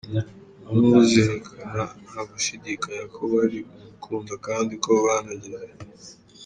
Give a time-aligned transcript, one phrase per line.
[0.63, 6.11] muhungu zerekana ntagushidikanya ko bari mu rukundo kandi ko banageze.